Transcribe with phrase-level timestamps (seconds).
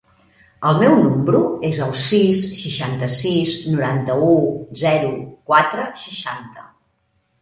[0.69, 4.33] El meu número es el sis, seixanta-sis, noranta-u,
[4.85, 5.13] zero,
[5.53, 6.67] quatre, seixanta.